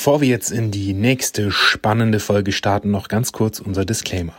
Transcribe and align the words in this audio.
Bevor 0.00 0.22
wir 0.22 0.28
jetzt 0.28 0.50
in 0.50 0.70
die 0.70 0.94
nächste 0.94 1.50
spannende 1.50 2.20
Folge 2.20 2.52
starten, 2.52 2.90
noch 2.90 3.08
ganz 3.08 3.32
kurz 3.32 3.60
unser 3.60 3.84
Disclaimer. 3.84 4.32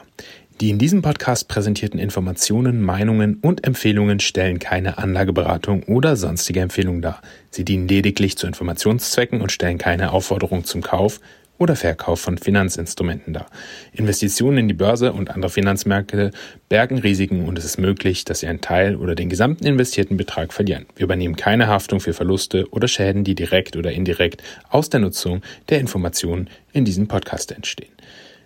Die 0.60 0.72
in 0.72 0.80
diesem 0.80 1.04
Podcast 1.04 1.48
präsentierten 1.50 2.00
Informationen, 2.00 2.82
Meinungen 2.82 3.36
und 3.44 3.64
Empfehlungen 3.64 4.20
stellen 4.20 4.58
keine 4.58 4.98
Anlageberatung 4.98 5.84
oder 5.84 6.16
sonstige 6.16 6.62
Empfehlung 6.62 7.04
dar. 7.04 7.22
Sie 7.52 7.64
dienen 7.64 7.88
lediglich 7.88 8.40
zu 8.40 8.48
Informationszwecken 8.48 9.40
und 9.40 9.52
stellen 9.52 9.78
keine 9.78 10.14
Aufforderung 10.14 10.66
zum 10.66 10.82
Kauf 10.82 11.20
oder 11.62 11.76
Verkauf 11.76 12.20
von 12.20 12.40
Finanzinstrumenten 12.40 13.36
dar. 13.36 13.46
Investitionen 13.94 14.58
in 14.58 14.68
die 14.68 14.74
Börse 14.74 15.14
und 15.14 15.30
andere 15.30 15.52
Finanzmärkte 15.52 16.32
bergen 16.70 16.98
Risiken 16.98 17.46
und 17.46 17.56
es 17.60 17.66
ist 17.66 17.78
möglich, 17.78 18.26
dass 18.26 18.40
Sie 18.40 18.48
einen 18.48 18.62
Teil 18.62 18.96
oder 18.96 19.14
den 19.14 19.30
gesamten 19.30 19.68
investierten 19.68 20.18
Betrag 20.18 20.54
verlieren. 20.54 20.88
Wir 20.96 21.04
übernehmen 21.04 21.36
keine 21.36 21.68
Haftung 21.68 22.00
für 22.00 22.14
Verluste 22.14 22.68
oder 22.72 22.88
Schäden, 22.88 23.24
die 23.24 23.36
direkt 23.36 23.76
oder 23.76 23.92
indirekt 23.92 24.42
aus 24.70 24.90
der 24.90 25.02
Nutzung 25.02 25.44
der 25.70 25.80
Informationen 25.80 26.50
in 26.74 26.84
diesem 26.84 27.08
Podcast 27.08 27.52
entstehen. 27.52 27.92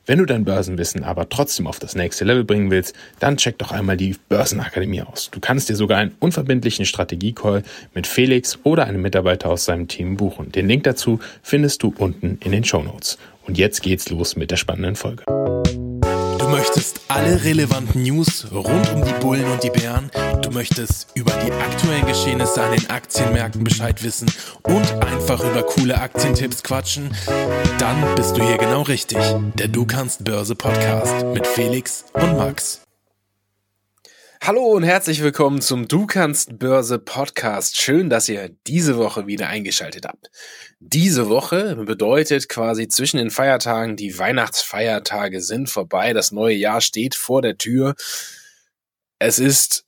Wenn 0.07 0.19
du 0.19 0.25
dein 0.25 0.45
Börsenwissen 0.45 1.03
aber 1.03 1.29
trotzdem 1.29 1.65
auf 1.65 1.79
das 1.79 1.95
nächste 1.95 2.25
Level 2.25 2.43
bringen 2.43 2.69
willst, 2.69 2.95
dann 3.19 3.37
check 3.37 3.57
doch 3.57 3.71
einmal 3.71 3.97
die 3.97 4.15
Börsenakademie 4.29 5.01
aus. 5.01 5.31
Du 5.31 5.39
kannst 5.39 5.67
dir 5.67 5.75
sogar 5.75 5.97
einen 5.97 6.15
unverbindlichen 6.19 6.85
Strategiecall 6.85 7.63
mit 7.95 8.05
Felix 8.05 8.59
oder 8.63 8.85
einem 8.85 9.01
Mitarbeiter 9.01 9.49
aus 9.49 9.65
seinem 9.65 9.87
Team 9.87 10.15
buchen. 10.15 10.51
Den 10.51 10.67
Link 10.67 10.83
dazu 10.83 11.19
findest 11.41 11.81
du 11.81 11.93
unten 11.97 12.37
in 12.43 12.51
den 12.51 12.63
Show 12.63 12.83
Notes. 12.83 13.17
Und 13.47 13.57
jetzt 13.57 13.81
geht's 13.81 14.09
los 14.09 14.35
mit 14.35 14.51
der 14.51 14.57
spannenden 14.57 14.95
Folge. 14.95 15.23
Du 16.45 16.51
möchtest 16.51 17.01
alle 17.07 17.43
relevanten 17.43 18.03
News 18.03 18.45
rund 18.53 18.93
um 18.93 19.03
die 19.03 19.13
Bullen 19.13 19.45
und 19.45 19.63
die 19.63 19.71
Bären. 19.71 20.11
Du 20.43 20.51
möchtest 20.51 21.07
über 21.15 21.31
die 21.43 21.51
aktuellen 21.51 22.05
Geschehnisse 22.05 22.61
an 22.61 22.71
den 22.71 22.87
Aktienmärkten 22.87 23.63
Bescheid 23.63 24.03
wissen 24.03 24.31
und 24.61 24.87
einfach 25.03 25.43
über 25.43 25.63
coole 25.63 25.99
Aktientipps 25.99 26.61
quatschen. 26.61 27.15
Dann 27.79 28.15
bist 28.15 28.37
du 28.37 28.43
hier 28.43 28.59
genau 28.59 28.83
richtig. 28.83 29.17
Der 29.55 29.69
Du 29.69 29.87
kannst 29.87 30.23
Börse 30.23 30.53
Podcast 30.53 31.25
mit 31.33 31.47
Felix 31.47 32.05
und 32.13 32.37
Max. 32.37 32.84
Hallo 34.47 34.73
und 34.73 34.83
herzlich 34.83 35.23
willkommen 35.23 35.59
zum 35.59 35.87
Du 35.87 36.05
kannst 36.05 36.59
Börse 36.59 36.99
Podcast. 36.99 37.81
Schön, 37.81 38.11
dass 38.11 38.29
ihr 38.29 38.49
diese 38.67 38.95
Woche 38.95 39.25
wieder 39.25 39.47
eingeschaltet 39.47 40.05
habt. 40.05 40.29
Diese 40.79 41.29
Woche 41.29 41.75
bedeutet 41.77 42.47
quasi 42.47 42.87
zwischen 42.87 43.17
den 43.17 43.31
Feiertagen, 43.31 43.95
die 43.95 44.19
Weihnachtsfeiertage 44.19 45.41
sind 45.41 45.71
vorbei, 45.71 46.13
das 46.13 46.31
neue 46.31 46.53
Jahr 46.53 46.81
steht 46.81 47.15
vor 47.15 47.41
der 47.41 47.57
Tür. 47.57 47.95
Es 49.17 49.39
ist 49.39 49.84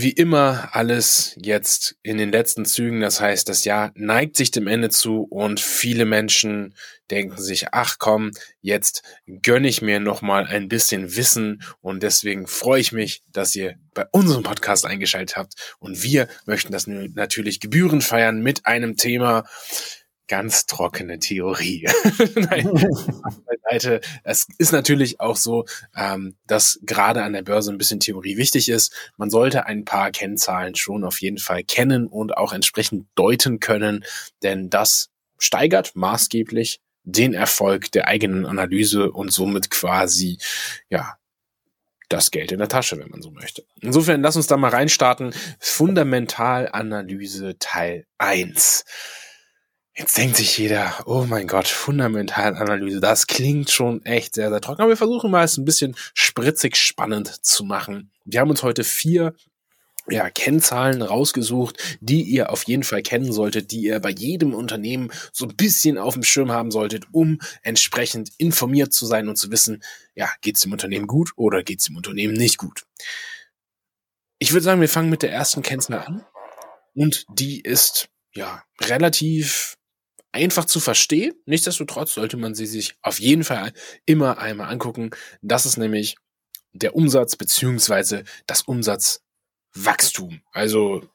wie 0.00 0.10
immer 0.10 0.70
alles 0.72 1.36
jetzt 1.36 1.96
in 2.02 2.18
den 2.18 2.32
letzten 2.32 2.64
Zügen. 2.64 3.00
Das 3.00 3.20
heißt, 3.20 3.48
das 3.48 3.64
Jahr 3.64 3.92
neigt 3.94 4.36
sich 4.36 4.50
dem 4.50 4.66
Ende 4.66 4.90
zu 4.90 5.22
und 5.22 5.60
viele 5.60 6.04
Menschen 6.04 6.74
denken 7.10 7.36
sich, 7.36 7.68
ach 7.72 7.96
komm, 7.98 8.30
jetzt 8.60 9.02
gönne 9.42 9.68
ich 9.68 9.82
mir 9.82 10.00
noch 10.00 10.22
mal 10.22 10.46
ein 10.46 10.68
bisschen 10.68 11.16
Wissen 11.16 11.62
und 11.80 12.02
deswegen 12.02 12.46
freue 12.46 12.80
ich 12.80 12.92
mich, 12.92 13.22
dass 13.32 13.54
ihr 13.54 13.76
bei 13.94 14.06
unserem 14.12 14.42
Podcast 14.42 14.86
eingeschaltet 14.86 15.36
habt 15.36 15.76
und 15.78 16.02
wir 16.02 16.28
möchten 16.46 16.72
das 16.72 16.86
natürlich 16.86 17.60
Gebühren 17.60 18.00
feiern 18.00 18.40
mit 18.40 18.66
einem 18.66 18.96
Thema, 18.96 19.44
ganz 20.30 20.66
trockene 20.66 21.18
Theorie. 21.18 21.88
Nein, 22.36 22.70
Seite. 23.70 24.00
Es 24.22 24.46
ist 24.58 24.72
natürlich 24.72 25.20
auch 25.20 25.34
so, 25.36 25.64
ähm, 25.96 26.36
dass 26.46 26.78
gerade 26.82 27.24
an 27.24 27.32
der 27.32 27.42
Börse 27.42 27.72
ein 27.72 27.78
bisschen 27.78 27.98
Theorie 27.98 28.36
wichtig 28.36 28.68
ist. 28.68 28.94
Man 29.16 29.28
sollte 29.28 29.66
ein 29.66 29.84
paar 29.84 30.12
Kennzahlen 30.12 30.76
schon 30.76 31.04
auf 31.04 31.20
jeden 31.20 31.38
Fall 31.38 31.64
kennen 31.64 32.06
und 32.06 32.36
auch 32.36 32.52
entsprechend 32.52 33.08
deuten 33.16 33.58
können, 33.58 34.04
denn 34.44 34.70
das 34.70 35.10
steigert 35.38 35.96
maßgeblich 35.96 36.80
den 37.02 37.34
Erfolg 37.34 37.90
der 37.90 38.06
eigenen 38.06 38.46
Analyse 38.46 39.10
und 39.10 39.32
somit 39.32 39.70
quasi, 39.70 40.38
ja, 40.90 41.16
das 42.08 42.30
Geld 42.30 42.52
in 42.52 42.58
der 42.58 42.68
Tasche, 42.68 42.98
wenn 42.98 43.08
man 43.08 43.22
so 43.22 43.30
möchte. 43.32 43.64
Insofern 43.80 44.20
lass 44.20 44.36
uns 44.36 44.46
da 44.48 44.56
mal 44.56 44.70
reinstarten. 44.70 45.32
Fundamentalanalyse 45.58 47.56
Teil 47.58 48.06
1. 48.18 48.84
Jetzt 49.96 50.16
denkt 50.16 50.36
sich 50.36 50.56
jeder, 50.56 50.94
oh 51.06 51.26
mein 51.28 51.46
Gott, 51.46 51.66
Fundamentalanalyse, 51.66 53.00
das 53.00 53.26
klingt 53.26 53.70
schon 53.70 54.04
echt 54.04 54.34
sehr, 54.34 54.50
sehr 54.50 54.60
trocken. 54.60 54.82
Aber 54.82 54.90
wir 54.90 54.96
versuchen 54.96 55.30
mal 55.30 55.44
es 55.44 55.58
ein 55.58 55.64
bisschen 55.64 55.96
spritzig 56.14 56.76
spannend 56.76 57.44
zu 57.44 57.64
machen. 57.64 58.10
Wir 58.24 58.40
haben 58.40 58.50
uns 58.50 58.62
heute 58.62 58.84
vier 58.84 59.34
ja, 60.08 60.30
Kennzahlen 60.30 61.02
rausgesucht, 61.02 61.98
die 62.00 62.22
ihr 62.22 62.50
auf 62.50 62.64
jeden 62.64 62.84
Fall 62.84 63.02
kennen 63.02 63.32
solltet, 63.32 63.70
die 63.70 63.82
ihr 63.82 64.00
bei 64.00 64.10
jedem 64.10 64.54
Unternehmen 64.54 65.12
so 65.32 65.44
ein 65.44 65.56
bisschen 65.56 65.98
auf 65.98 66.14
dem 66.14 66.22
Schirm 66.22 66.50
haben 66.50 66.70
solltet, 66.70 67.06
um 67.12 67.40
entsprechend 67.62 68.30
informiert 68.38 68.92
zu 68.92 69.06
sein 69.06 69.28
und 69.28 69.36
zu 69.36 69.50
wissen, 69.50 69.82
ja, 70.14 70.30
geht 70.40 70.56
es 70.56 70.62
dem 70.62 70.72
Unternehmen 70.72 71.06
gut 71.06 71.32
oder 71.36 71.62
geht 71.62 71.80
es 71.80 71.86
dem 71.86 71.96
Unternehmen 71.96 72.34
nicht 72.34 72.58
gut. 72.58 72.84
Ich 74.38 74.52
würde 74.52 74.64
sagen, 74.64 74.80
wir 74.80 74.88
fangen 74.88 75.10
mit 75.10 75.22
der 75.22 75.32
ersten 75.32 75.62
Kennzahl 75.62 76.00
an. 76.00 76.24
Und 76.94 77.26
die 77.28 77.60
ist 77.60 78.08
ja 78.32 78.64
relativ 78.80 79.76
einfach 80.32 80.64
zu 80.64 80.80
verstehen. 80.80 81.34
Nichtsdestotrotz 81.46 82.14
sollte 82.14 82.36
man 82.36 82.54
sie 82.54 82.66
sich 82.66 82.94
auf 83.02 83.20
jeden 83.20 83.44
Fall 83.44 83.72
immer 84.06 84.38
einmal 84.38 84.70
angucken. 84.70 85.10
Das 85.42 85.66
ist 85.66 85.76
nämlich 85.76 86.16
der 86.72 86.94
Umsatz 86.94 87.36
beziehungsweise 87.36 88.24
das 88.46 88.62
Umsatzwachstum. 88.62 90.40
Also 90.52 91.08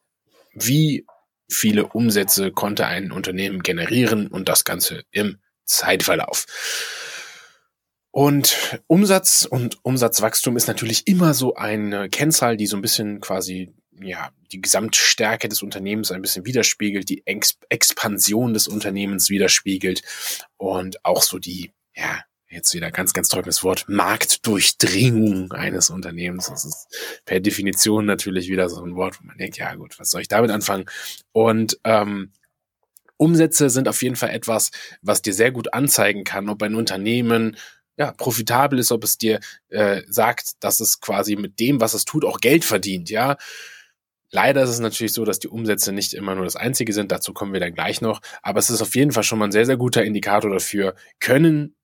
wie 0.54 1.06
viele 1.50 1.88
Umsätze 1.88 2.52
konnte 2.52 2.88
ein 2.88 3.12
Unternehmen 3.12 3.62
generieren 3.62 4.28
und 4.28 4.50
das 4.50 4.64
Ganze 4.64 5.04
im 5.12 5.38
Zeitverlauf. 5.66 6.46
Und 8.12 8.80
Umsatz 8.88 9.46
und 9.50 9.78
Umsatzwachstum 9.84 10.56
ist 10.56 10.68
natürlich 10.68 11.06
immer 11.08 11.34
so 11.34 11.56
eine 11.56 12.10
Kennzahl, 12.10 12.56
die 12.56 12.66
so 12.66 12.78
ein 12.78 12.82
bisschen 12.82 13.20
quasi 13.20 13.74
ja, 14.02 14.32
die 14.52 14.62
Gesamtstärke 14.62 15.48
des 15.50 15.62
Unternehmens 15.62 16.12
ein 16.12 16.22
bisschen 16.22 16.46
widerspiegelt, 16.46 17.10
die 17.10 17.26
Ex 17.26 17.58
Expansion 17.70 18.54
des 18.54 18.68
Unternehmens 18.68 19.30
widerspiegelt 19.30 20.04
und 20.58 21.04
auch 21.06 21.22
so 21.22 21.40
die, 21.40 21.72
ja, 21.96 22.24
jetzt 22.50 22.74
wieder 22.74 22.92
ganz, 22.92 23.14
ganz 23.14 23.28
trockenes 23.28 23.64
Wort, 23.64 23.86
Marktdurchdringung 23.88 25.52
eines 25.52 25.90
Unternehmens. 25.90 26.48
Das 26.48 26.66
ist 26.66 27.22
per 27.26 27.40
Definition 27.40 28.06
natürlich 28.06 28.50
wieder 28.50 28.70
so 28.70 28.84
ein 28.84 28.96
Wort, 28.96 29.20
wo 29.20 29.28
man 29.28 29.38
denkt, 29.38 29.58
ja 29.58 29.76
gut, 29.76 30.00
was 30.00 30.10
soll 30.10 30.22
ich 30.22 30.28
damit 30.28 30.52
anfangen? 30.52 30.86
Und 31.32 31.80
ähm, 31.84 32.32
Umsätze 33.18 33.70
sind 33.70 33.88
auf 33.88 34.02
jeden 34.02 34.16
Fall 34.16 34.30
etwas, 34.30 34.72
was 35.02 35.22
dir 35.22 35.34
sehr 35.34 35.52
gut 35.52 35.74
anzeigen 35.74 36.24
kann, 36.24 36.50
ob 36.50 36.62
ein 36.64 36.76
Unternehmen 36.76 37.58
ja, 37.98 38.12
profitabel 38.12 38.80
ist, 38.80 38.92
ob 38.92 39.04
es 39.04 39.18
dir 39.18 39.40
äh, 39.70 40.02
sagt, 40.08 40.64
dass 40.64 40.82
es 40.82 41.00
quasi 41.00 41.36
mit 41.36 41.60
dem, 41.60 41.80
was 41.80 41.94
es 41.94 42.04
tut, 42.04 42.26
auch 42.26 42.40
Geld 42.40 42.66
verdient, 42.66 43.10
ja. 43.10 43.38
Leider 44.32 44.64
ist 44.64 44.70
es 44.70 44.80
natürlich 44.80 45.14
so, 45.14 45.24
dass 45.26 45.40
die 45.40 45.48
Umsätze 45.48 45.92
nicht 45.92 46.14
immer 46.14 46.36
nur 46.36 46.44
das 46.46 46.56
einzige 46.56 46.94
sind, 46.94 47.12
dazu 47.12 47.34
kommen 47.34 47.54
wir 47.54 47.60
dann 47.60 47.74
gleich 47.74 48.02
noch, 48.02 48.22
aber 48.42 48.60
es 48.60 48.70
ist 48.70 48.82
auf 48.82 48.96
jeden 48.96 49.12
Fall 49.12 49.24
schon 49.24 49.40
mal 49.40 49.46
ein 49.46 49.52
sehr, 49.52 49.66
sehr 49.66 49.78
guter 49.78 50.04
Indikator 50.04 50.52
dafür, 50.52 50.96
können 51.20 51.76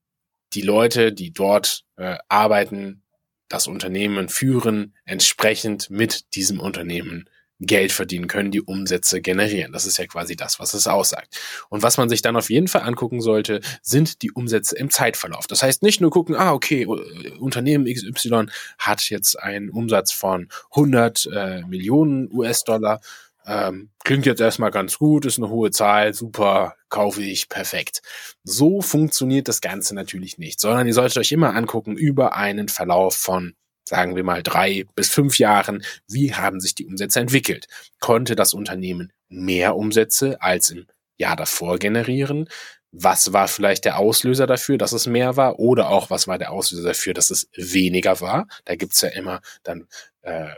die 0.54 0.62
Leute, 0.62 1.14
die 1.14 1.32
dort 1.32 1.86
äh, 1.96 2.18
arbeiten, 2.28 3.04
das 3.48 3.68
Unternehmen 3.68 4.30
führen, 4.30 4.96
entsprechend 5.06 5.90
mit 5.90 6.36
diesem 6.36 6.60
Unternehmen 6.60 7.30
Geld 7.62 7.92
verdienen 7.92 8.28
können, 8.28 8.52
die 8.52 8.62
Umsätze 8.62 9.22
generieren. 9.22 9.72
Das 9.72 9.86
ist 9.86 9.98
ja 9.98 10.08
quasi 10.08 10.36
das, 10.36 10.60
was 10.60 10.74
es 10.74 10.88
aussagt. 10.88 11.40
Und 11.70 11.84
was 11.84 11.98
man 11.98 12.10
sich 12.10 12.22
dann 12.22 12.36
auf 12.36 12.50
jeden 12.50 12.68
Fall 12.68 12.82
angucken 12.82 13.22
sollte, 13.22 13.62
sind 13.82 14.24
die 14.24 14.32
Umsätze 14.32 14.76
im 14.76 14.90
Zeitverlauf. 14.90 15.46
Das 15.48 15.62
heißt 15.62 15.84
nicht 15.84 16.02
nur 16.02 16.10
gucken, 16.10 16.36
ah, 16.36 16.54
okay, 16.54 16.86
Unternehmen 16.86 17.86
XY 17.86 18.48
hat 18.80 19.10
jetzt 19.10 19.40
einen 19.40 19.70
Umsatz 19.70 20.12
von 20.12 20.50
100 20.72 21.30
äh, 21.32 21.62
Millionen 21.62 22.34
US-Dollar. 22.34 23.00
Ähm, 23.46 23.90
klingt 24.04 24.26
jetzt 24.26 24.42
erstmal 24.42 24.72
ganz 24.72 24.98
gut, 24.98 25.26
ist 25.26 25.38
eine 25.38 25.50
hohe 25.50 25.72
Zahl, 25.72 26.14
super, 26.14 26.76
kaufe 26.90 27.24
ich, 27.24 27.50
perfekt. 27.50 28.02
So 28.44 28.82
funktioniert 28.82 29.48
das 29.48 29.62
Ganze 29.62 29.96
natürlich 29.96 30.38
nicht, 30.38 30.60
sondern 30.60 30.88
ihr 30.88 30.94
solltet 30.94 31.18
euch 31.18 31.32
immer 31.32 31.56
angucken 31.56 31.96
über 31.96 32.36
einen 32.36 32.70
Verlauf 32.70 33.16
von 33.16 33.56
sagen 33.92 34.16
wir 34.16 34.24
mal 34.24 34.42
drei 34.42 34.86
bis 34.96 35.10
fünf 35.10 35.38
Jahren, 35.38 35.84
wie 36.08 36.34
haben 36.34 36.62
sich 36.62 36.76
die 36.76 36.86
Umsätze 36.86 37.20
entwickelt? 37.20 37.68
Konnte 38.00 38.38
das 38.38 38.54
Unternehmen 38.54 39.12
mehr 39.28 39.76
Umsätze 39.76 40.42
als 40.42 40.70
im 40.70 40.88
Jahr 41.18 41.36
davor 41.36 41.78
generieren? 41.78 42.48
Was 42.94 43.34
war 43.34 43.50
vielleicht 43.50 43.84
der 43.84 44.00
Auslöser 44.00 44.48
dafür, 44.48 44.78
dass 44.78 44.94
es 44.94 45.08
mehr 45.08 45.36
war? 45.36 45.60
Oder 45.60 45.90
auch, 45.90 46.10
was 46.10 46.26
war 46.26 46.38
der 46.38 46.52
Auslöser 46.52 46.88
dafür, 46.88 47.14
dass 47.14 47.32
es 47.32 47.50
weniger 47.54 48.22
war? 48.22 48.48
Da 48.64 48.76
gibt's 48.76 49.02
ja 49.02 49.10
immer 49.10 49.42
dann 49.64 49.88
äh, 50.22 50.52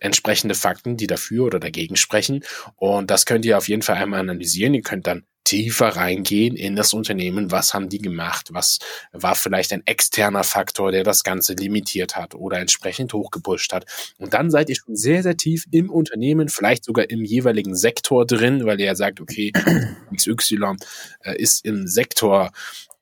entsprechende 0.00 0.54
Fakten, 0.54 0.96
die 0.96 1.06
dafür 1.06 1.46
oder 1.46 1.60
dagegen 1.60 1.96
sprechen. 1.96 2.44
Und 2.76 3.10
das 3.10 3.26
könnt 3.26 3.44
ihr 3.44 3.58
auf 3.58 3.68
jeden 3.68 3.82
Fall 3.82 3.96
einmal 3.96 4.20
analysieren. 4.20 4.74
Ihr 4.74 4.82
könnt 4.82 5.06
dann 5.06 5.24
tiefer 5.48 5.88
reingehen 5.88 6.56
in 6.56 6.76
das 6.76 6.92
Unternehmen. 6.92 7.50
Was 7.50 7.72
haben 7.72 7.88
die 7.88 8.02
gemacht? 8.02 8.48
Was 8.52 8.80
war 9.12 9.34
vielleicht 9.34 9.72
ein 9.72 9.82
externer 9.86 10.44
Faktor, 10.44 10.92
der 10.92 11.04
das 11.04 11.24
Ganze 11.24 11.54
limitiert 11.54 12.16
hat 12.16 12.34
oder 12.34 12.58
entsprechend 12.58 13.14
hochgepusht 13.14 13.72
hat? 13.72 13.86
Und 14.18 14.34
dann 14.34 14.50
seid 14.50 14.68
ihr 14.68 14.76
schon 14.76 14.94
sehr, 14.94 15.22
sehr 15.22 15.38
tief 15.38 15.64
im 15.70 15.88
Unternehmen, 15.88 16.50
vielleicht 16.50 16.84
sogar 16.84 17.08
im 17.08 17.24
jeweiligen 17.24 17.74
Sektor 17.74 18.26
drin, 18.26 18.66
weil 18.66 18.78
ihr 18.78 18.86
ja 18.86 18.94
sagt, 18.94 19.22
okay, 19.22 19.52
XY 20.14 20.76
äh, 21.24 21.40
ist 21.40 21.64
im 21.64 21.86
Sektor 21.86 22.52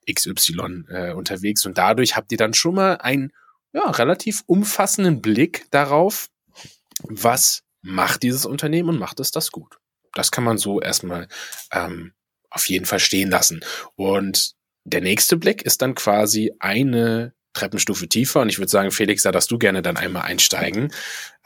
XY 0.08 0.84
äh, 0.88 1.12
unterwegs 1.14 1.66
und 1.66 1.78
dadurch 1.78 2.14
habt 2.14 2.30
ihr 2.30 2.38
dann 2.38 2.54
schon 2.54 2.76
mal 2.76 2.94
einen 2.98 3.32
ja, 3.72 3.90
relativ 3.90 4.44
umfassenden 4.46 5.20
Blick 5.20 5.66
darauf, 5.72 6.28
was 7.04 7.62
macht 7.82 8.22
dieses 8.22 8.46
Unternehmen 8.46 8.88
und 8.90 8.98
macht 8.98 9.20
es 9.20 9.30
das 9.30 9.50
gut. 9.50 9.78
Das 10.14 10.30
kann 10.30 10.44
man 10.44 10.58
so 10.58 10.80
erstmal 10.80 11.28
ähm, 11.72 12.12
auf 12.50 12.68
jeden 12.68 12.86
Fall 12.86 13.00
stehen 13.00 13.30
lassen. 13.30 13.60
Und 13.94 14.54
der 14.84 15.00
nächste 15.00 15.36
Blick 15.36 15.62
ist 15.62 15.82
dann 15.82 15.94
quasi 15.94 16.52
eine 16.58 17.34
Treppenstufe 17.56 18.08
tiefer. 18.08 18.40
Und 18.40 18.48
ich 18.48 18.58
würde 18.58 18.70
sagen, 18.70 18.90
Felix, 18.90 19.22
da 19.22 19.32
darfst 19.32 19.50
du 19.50 19.58
gerne 19.58 19.82
dann 19.82 19.96
einmal 19.96 20.22
einsteigen. 20.22 20.92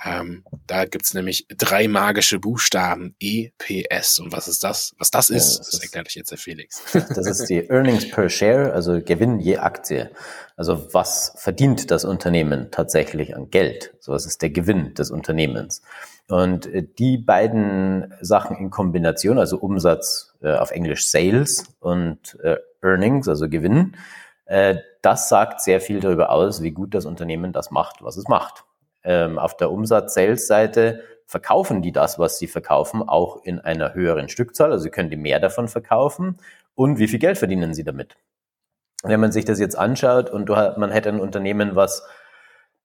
Ähm, 0.05 0.45
da 0.67 0.87
gibt's 0.87 1.15
nämlich 1.15 1.47
drei 1.57 1.87
magische 1.87 2.39
Buchstaben 2.39 3.15
EPS. 3.21 4.19
Und 4.19 4.33
was 4.33 4.49
ist 4.49 4.65
das? 4.65 4.95
Was 4.99 5.11
das 5.11 5.31
ist, 5.31 5.53
ja, 5.53 5.59
das, 5.59 5.71
das 5.71 5.83
erklärt 5.83 6.07
euch 6.07 6.15
jetzt 6.15 6.31
der 6.31 6.39
Felix. 6.39 6.83
Das 6.93 7.27
ist 7.27 7.47
die 7.47 7.69
Earnings 7.69 8.11
per 8.11 8.29
Share, 8.29 8.73
also 8.73 9.01
Gewinn 9.01 9.41
je 9.41 9.59
Aktie. 9.59 10.11
Also 10.57 10.93
was 10.93 11.35
verdient 11.37 11.91
das 11.91 12.05
Unternehmen 12.05 12.71
tatsächlich 12.71 13.37
an 13.37 13.51
Geld? 13.51 13.95
So 14.01 14.13
was 14.13 14.27
ist 14.27 14.43
der 14.43 14.51
Gewinn 14.51 14.95
des 14.95 15.11
Unternehmens. 15.11 15.83
Und 16.29 16.67
äh, 16.67 16.87
die 16.99 17.19
beiden 17.19 18.15
Sachen 18.21 18.57
in 18.57 18.71
Kombination, 18.71 19.39
also 19.39 19.59
Umsatz 19.59 20.35
äh, 20.43 20.53
auf 20.53 20.71
Englisch 20.71 21.09
Sales 21.09 21.65
und 21.81 22.39
äh, 22.43 22.57
Earnings, 22.83 23.29
also 23.29 23.49
Gewinn, 23.49 23.97
äh, 24.47 24.77
das 25.03 25.29
sagt 25.29 25.61
sehr 25.61 25.81
viel 25.81 26.01
darüber 26.01 26.31
aus, 26.31 26.63
wie 26.63 26.71
gut 26.71 26.95
das 26.95 27.07
Unternehmen 27.07 27.53
das 27.53 27.71
macht, 27.71 28.03
was 28.03 28.17
es 28.17 28.29
macht. 28.29 28.65
Ähm, 29.03 29.39
auf 29.39 29.57
der 29.57 29.71
Umsatz-Sales-Seite 29.71 31.03
verkaufen 31.27 31.81
die 31.81 31.93
das, 31.93 32.19
was 32.19 32.39
sie 32.39 32.49
verkaufen, 32.49 33.09
auch 33.09 33.45
in 33.45 33.61
einer 33.61 33.95
höheren 33.95 34.29
Stückzahl. 34.29 34.73
Also 34.73 34.91
können 34.91 35.11
die 35.11 35.17
mehr 35.17 35.41
davon 35.41 35.69
verkaufen. 35.69 36.39
Und 36.75 36.99
wie 36.99 37.09
viel 37.09 37.19
Geld 37.19 37.39
verdienen 37.39 37.73
sie 37.73 37.85
damit? 37.85 38.17
Wenn 39.03 39.21
man 39.21 39.33
sich 39.33 39.45
das 39.45 39.59
jetzt 39.59 39.79
anschaut 39.79 40.29
und 40.29 40.49
man 40.49 40.91
hätte 40.91 41.09
ein 41.09 41.21
Unternehmen, 41.21 41.77
was 41.77 42.05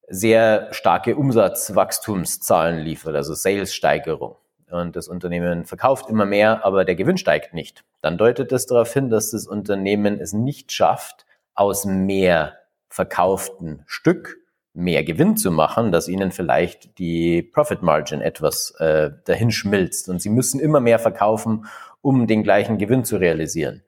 sehr 0.08 0.72
starke 0.72 1.16
Umsatzwachstumszahlen 1.16 2.80
liefert, 2.80 3.16
also 3.16 3.34
Sales-Steigerung. 3.34 4.36
Und 4.70 4.96
das 4.96 5.08
Unternehmen 5.08 5.66
verkauft 5.66 6.10
immer 6.10 6.26
mehr, 6.26 6.66
aber 6.66 6.86
der 6.86 6.96
Gewinn 6.96 7.18
steigt 7.18 7.54
nicht. 7.54 7.84
Dann 8.02 8.18
deutet 8.18 8.52
das 8.52 8.66
darauf 8.66 8.94
hin, 8.94 9.10
dass 9.10 9.32
das 9.32 9.48
Unternehmen 9.48 10.20
es 10.20 10.34
nicht 10.34 10.72
schafft, 10.72 11.26
aus 11.56 11.86
mehr 11.86 12.60
verkauften 12.90 13.84
Stück 13.88 14.38
mehr 14.76 15.04
Gewinn 15.04 15.38
zu 15.38 15.52
machen, 15.52 15.92
dass 15.92 16.10
ihnen 16.10 16.32
vielleicht 16.32 17.00
die 17.00 17.42
Profit 17.42 17.82
Margin 17.82 18.22
etwas 18.22 18.72
äh, 18.80 19.12
dahin 19.24 19.52
schmilzt. 19.52 20.10
Und 20.10 20.22
sie 20.22 20.30
müssen 20.30 20.60
immer 20.60 20.82
mehr 20.82 21.00
verkaufen, 21.00 21.66
um 22.02 22.28
den 22.28 22.44
gleichen 22.44 22.78
Gewinn 22.78 23.06
zu 23.06 23.18
realisieren. 23.18 23.84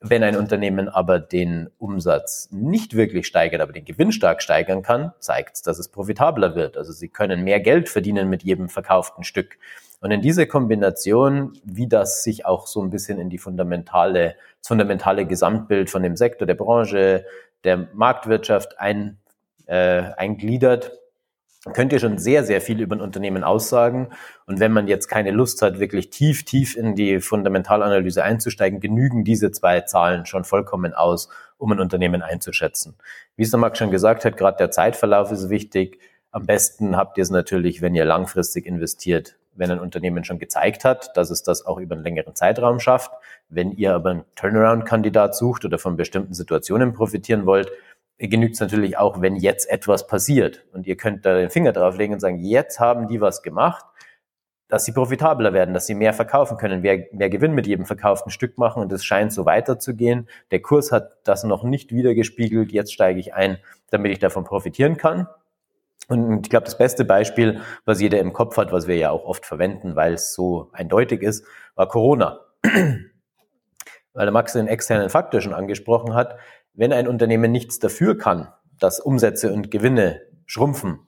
Wenn 0.00 0.24
ein 0.24 0.36
Unternehmen 0.36 0.88
aber 0.88 1.20
den 1.20 1.70
Umsatz 1.78 2.48
nicht 2.50 2.96
wirklich 2.96 3.28
steigert, 3.28 3.60
aber 3.60 3.72
den 3.72 3.84
Gewinn 3.84 4.10
stark 4.10 4.42
steigern 4.42 4.82
kann, 4.82 5.12
zeigt 5.20 5.54
es, 5.54 5.62
dass 5.62 5.78
es 5.78 5.88
profitabler 5.88 6.56
wird. 6.56 6.76
Also 6.76 6.92
sie 6.92 7.08
können 7.08 7.44
mehr 7.44 7.60
Geld 7.60 7.88
verdienen 7.88 8.28
mit 8.28 8.42
jedem 8.42 8.68
verkauften 8.68 9.22
Stück. 9.22 9.58
Und 10.02 10.10
in 10.10 10.20
diese 10.20 10.48
Kombination, 10.48 11.52
wie 11.64 11.86
das 11.86 12.24
sich 12.24 12.44
auch 12.44 12.66
so 12.66 12.82
ein 12.82 12.90
bisschen 12.90 13.20
in 13.20 13.30
die 13.30 13.38
fundamentale, 13.38 14.34
das 14.58 14.66
fundamentale 14.66 15.26
Gesamtbild 15.26 15.90
von 15.90 16.02
dem 16.02 16.16
Sektor, 16.16 16.44
der 16.44 16.56
Branche, 16.56 17.24
der 17.62 17.88
Marktwirtschaft 17.94 18.80
ein, 18.80 19.18
äh, 19.66 20.02
eingliedert, 20.16 20.90
könnt 21.72 21.92
ihr 21.92 22.00
schon 22.00 22.18
sehr, 22.18 22.42
sehr 22.42 22.60
viel 22.60 22.80
über 22.80 22.96
ein 22.96 23.00
Unternehmen 23.00 23.44
aussagen. 23.44 24.08
Und 24.44 24.58
wenn 24.58 24.72
man 24.72 24.88
jetzt 24.88 25.06
keine 25.06 25.30
Lust 25.30 25.62
hat, 25.62 25.78
wirklich 25.78 26.10
tief, 26.10 26.44
tief 26.44 26.76
in 26.76 26.96
die 26.96 27.20
Fundamentalanalyse 27.20 28.24
einzusteigen, 28.24 28.80
genügen 28.80 29.22
diese 29.22 29.52
zwei 29.52 29.82
Zahlen 29.82 30.26
schon 30.26 30.42
vollkommen 30.42 30.94
aus, 30.94 31.28
um 31.58 31.70
ein 31.70 31.78
Unternehmen 31.78 32.22
einzuschätzen. 32.22 32.96
Wie 33.36 33.44
es 33.44 33.50
der 33.50 33.60
Marc 33.60 33.76
schon 33.76 33.92
gesagt 33.92 34.24
hat, 34.24 34.36
gerade 34.36 34.56
der 34.56 34.72
Zeitverlauf 34.72 35.30
ist 35.30 35.48
wichtig. 35.48 36.00
Am 36.32 36.44
besten 36.44 36.96
habt 36.96 37.18
ihr 37.18 37.22
es 37.22 37.30
natürlich, 37.30 37.82
wenn 37.82 37.94
ihr 37.94 38.04
langfristig 38.04 38.66
investiert, 38.66 39.36
wenn 39.54 39.70
ein 39.70 39.80
Unternehmen 39.80 40.24
schon 40.24 40.38
gezeigt 40.38 40.84
hat, 40.84 41.16
dass 41.16 41.30
es 41.30 41.42
das 41.42 41.66
auch 41.66 41.78
über 41.78 41.94
einen 41.94 42.04
längeren 42.04 42.34
Zeitraum 42.34 42.80
schafft. 42.80 43.12
Wenn 43.48 43.72
ihr 43.72 43.94
aber 43.94 44.10
einen 44.10 44.24
Turnaround-Kandidat 44.34 45.36
sucht 45.36 45.64
oder 45.64 45.78
von 45.78 45.96
bestimmten 45.96 46.34
Situationen 46.34 46.92
profitieren 46.92 47.46
wollt, 47.46 47.70
genügt 48.18 48.54
es 48.54 48.60
natürlich 48.60 48.96
auch, 48.98 49.20
wenn 49.20 49.36
jetzt 49.36 49.68
etwas 49.68 50.06
passiert. 50.06 50.64
Und 50.72 50.86
ihr 50.86 50.96
könnt 50.96 51.26
da 51.26 51.34
den 51.34 51.50
Finger 51.50 51.72
drauflegen 51.72 52.14
und 52.14 52.20
sagen, 52.20 52.38
jetzt 52.38 52.80
haben 52.80 53.08
die 53.08 53.20
was 53.20 53.42
gemacht, 53.42 53.84
dass 54.68 54.86
sie 54.86 54.92
profitabler 54.92 55.52
werden, 55.52 55.74
dass 55.74 55.86
sie 55.86 55.94
mehr 55.94 56.14
verkaufen 56.14 56.56
können, 56.56 56.80
mehr, 56.80 57.04
mehr 57.12 57.28
Gewinn 57.28 57.52
mit 57.52 57.66
jedem 57.66 57.84
verkauften 57.84 58.30
Stück 58.30 58.56
machen. 58.56 58.82
Und 58.82 58.90
es 58.90 59.04
scheint 59.04 59.32
so 59.32 59.44
weiterzugehen. 59.44 60.28
Der 60.50 60.62
Kurs 60.62 60.92
hat 60.92 61.18
das 61.24 61.44
noch 61.44 61.62
nicht 61.62 61.92
wiedergespiegelt. 61.92 62.72
Jetzt 62.72 62.92
steige 62.94 63.20
ich 63.20 63.34
ein, 63.34 63.58
damit 63.90 64.12
ich 64.12 64.18
davon 64.18 64.44
profitieren 64.44 64.96
kann. 64.96 65.26
Und 66.08 66.46
ich 66.46 66.50
glaube, 66.50 66.64
das 66.64 66.78
beste 66.78 67.04
Beispiel, 67.04 67.60
was 67.84 68.00
jeder 68.00 68.18
im 68.18 68.32
Kopf 68.32 68.56
hat, 68.56 68.72
was 68.72 68.86
wir 68.86 68.96
ja 68.96 69.10
auch 69.10 69.24
oft 69.24 69.46
verwenden, 69.46 69.96
weil 69.96 70.14
es 70.14 70.34
so 70.34 70.68
eindeutig 70.72 71.22
ist, 71.22 71.46
war 71.74 71.88
Corona. 71.88 72.40
weil 74.14 74.26
der 74.26 74.32
Max 74.32 74.52
den 74.52 74.68
externen 74.68 75.08
Faktor 75.08 75.40
schon 75.40 75.54
angesprochen 75.54 76.14
hat 76.14 76.36
wenn 76.74 76.92
ein 76.92 77.08
Unternehmen 77.08 77.52
nichts 77.52 77.78
dafür 77.78 78.16
kann, 78.16 78.48
dass 78.78 79.00
Umsätze 79.00 79.52
und 79.52 79.70
Gewinne 79.70 80.22
schrumpfen, 80.46 81.00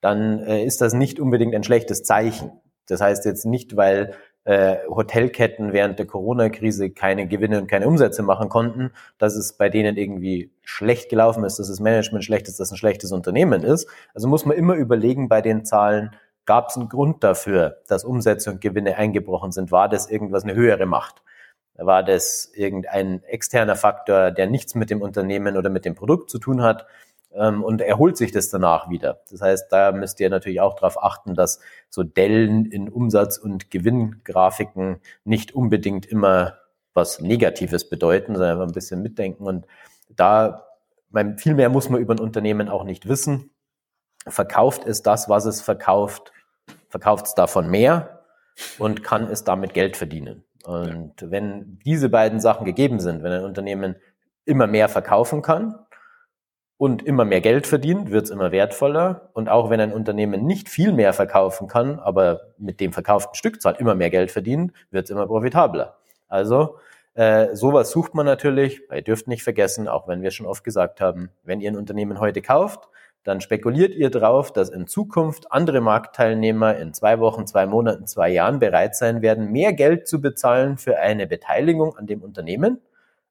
dann 0.00 0.40
äh, 0.40 0.64
ist 0.64 0.80
das 0.80 0.92
nicht 0.92 1.18
unbedingt 1.18 1.54
ein 1.54 1.64
schlechtes 1.64 2.04
Zeichen. 2.04 2.52
Das 2.86 3.00
heißt 3.00 3.24
jetzt 3.24 3.44
nicht, 3.44 3.76
weil 3.76 4.14
Hotelketten 4.46 5.72
während 5.74 5.98
der 5.98 6.06
Corona-Krise 6.06 6.90
keine 6.90 7.26
Gewinne 7.26 7.60
und 7.60 7.66
keine 7.66 7.86
Umsätze 7.86 8.22
machen 8.22 8.48
konnten, 8.48 8.92
dass 9.18 9.36
es 9.36 9.52
bei 9.52 9.68
denen 9.68 9.98
irgendwie 9.98 10.50
schlecht 10.62 11.10
gelaufen 11.10 11.44
ist, 11.44 11.58
dass 11.58 11.68
das 11.68 11.80
Management 11.80 12.24
schlecht 12.24 12.48
ist, 12.48 12.58
dass 12.58 12.70
ein 12.70 12.78
schlechtes 12.78 13.12
Unternehmen 13.12 13.62
ist. 13.62 13.90
Also 14.14 14.26
muss 14.26 14.46
man 14.46 14.56
immer 14.56 14.74
überlegen 14.74 15.28
bei 15.28 15.42
den 15.42 15.66
Zahlen, 15.66 16.12
gab 16.46 16.70
es 16.70 16.76
einen 16.76 16.88
Grund 16.88 17.22
dafür, 17.22 17.82
dass 17.88 18.04
Umsätze 18.04 18.50
und 18.50 18.62
Gewinne 18.62 18.96
eingebrochen 18.96 19.52
sind? 19.52 19.70
War 19.70 19.86
das 19.88 20.10
irgendwas 20.10 20.44
eine 20.44 20.54
höhere 20.54 20.86
Macht? 20.86 21.22
War 21.74 22.02
das 22.02 22.50
irgendein 22.54 23.22
externer 23.24 23.76
Faktor, 23.76 24.30
der 24.30 24.46
nichts 24.46 24.74
mit 24.74 24.88
dem 24.88 25.02
Unternehmen 25.02 25.58
oder 25.58 25.68
mit 25.68 25.84
dem 25.84 25.94
Produkt 25.94 26.30
zu 26.30 26.38
tun 26.38 26.62
hat? 26.62 26.86
Ähm, 27.38 27.62
und 27.62 27.80
erholt 27.80 28.16
sich 28.16 28.32
das 28.32 28.50
danach 28.50 28.90
wieder. 28.90 29.20
Das 29.30 29.40
heißt, 29.40 29.70
da 29.70 29.92
müsst 29.92 30.18
ihr 30.18 30.28
natürlich 30.28 30.60
auch 30.60 30.74
darauf 30.74 31.00
achten, 31.02 31.34
dass 31.34 31.60
so 31.88 32.02
Dellen 32.02 32.66
in 32.66 32.88
Umsatz- 32.88 33.38
und 33.38 33.70
Gewinngrafiken 33.70 35.00
nicht 35.24 35.54
unbedingt 35.54 36.04
immer 36.04 36.58
was 36.94 37.20
Negatives 37.20 37.88
bedeuten, 37.88 38.34
sondern 38.34 38.52
einfach 38.52 38.66
ein 38.66 38.74
bisschen 38.74 39.02
mitdenken. 39.02 39.46
Und 39.46 39.66
da, 40.08 40.66
viel 41.36 41.54
mehr 41.54 41.68
muss 41.68 41.88
man 41.88 42.00
über 42.00 42.14
ein 42.14 42.20
Unternehmen 42.20 42.68
auch 42.68 42.82
nicht 42.82 43.06
wissen. 43.08 43.50
Verkauft 44.26 44.84
es 44.84 45.02
das, 45.02 45.28
was 45.28 45.44
es 45.44 45.60
verkauft, 45.60 46.32
verkauft 46.88 47.26
es 47.26 47.34
davon 47.34 47.70
mehr 47.70 48.24
und 48.78 49.04
kann 49.04 49.30
es 49.30 49.44
damit 49.44 49.74
Geld 49.74 49.96
verdienen. 49.96 50.44
Und 50.64 51.14
wenn 51.30 51.78
diese 51.84 52.08
beiden 52.08 52.40
Sachen 52.40 52.64
gegeben 52.64 52.98
sind, 52.98 53.22
wenn 53.22 53.32
ein 53.32 53.44
Unternehmen 53.44 53.94
immer 54.44 54.66
mehr 54.66 54.88
verkaufen 54.88 55.40
kann 55.40 55.76
und 56.78 57.04
immer 57.04 57.24
mehr 57.24 57.40
Geld 57.40 57.66
verdient, 57.66 58.12
wird 58.12 58.24
es 58.24 58.30
immer 58.30 58.52
wertvoller. 58.52 59.30
Und 59.34 59.48
auch 59.48 59.68
wenn 59.68 59.80
ein 59.80 59.92
Unternehmen 59.92 60.46
nicht 60.46 60.68
viel 60.68 60.92
mehr 60.92 61.12
verkaufen 61.12 61.66
kann, 61.66 61.98
aber 61.98 62.40
mit 62.56 62.80
dem 62.80 62.92
verkauften 62.92 63.34
Stückzahl 63.34 63.74
immer 63.78 63.96
mehr 63.96 64.10
Geld 64.10 64.30
verdient, 64.30 64.72
wird 64.90 65.04
es 65.04 65.10
immer 65.10 65.26
profitabler. 65.26 65.96
Also 66.28 66.76
äh, 67.14 67.56
sowas 67.56 67.90
sucht 67.90 68.14
man 68.14 68.24
natürlich. 68.24 68.80
Ihr 68.92 69.02
dürft 69.02 69.26
nicht 69.26 69.42
vergessen, 69.42 69.88
auch 69.88 70.06
wenn 70.06 70.22
wir 70.22 70.30
schon 70.30 70.46
oft 70.46 70.62
gesagt 70.62 71.00
haben, 71.00 71.30
wenn 71.42 71.60
ihr 71.60 71.72
ein 71.72 71.76
Unternehmen 71.76 72.20
heute 72.20 72.42
kauft, 72.42 72.88
dann 73.24 73.40
spekuliert 73.40 73.92
ihr 73.96 74.10
darauf, 74.10 74.52
dass 74.52 74.70
in 74.70 74.86
Zukunft 74.86 75.50
andere 75.50 75.80
Marktteilnehmer 75.80 76.76
in 76.76 76.94
zwei 76.94 77.18
Wochen, 77.18 77.48
zwei 77.48 77.66
Monaten, 77.66 78.06
zwei 78.06 78.30
Jahren 78.30 78.60
bereit 78.60 78.94
sein 78.94 79.20
werden, 79.20 79.50
mehr 79.50 79.72
Geld 79.72 80.06
zu 80.06 80.20
bezahlen 80.20 80.78
für 80.78 80.96
eine 80.98 81.26
Beteiligung 81.26 81.96
an 81.96 82.06
dem 82.06 82.22
Unternehmen, 82.22 82.80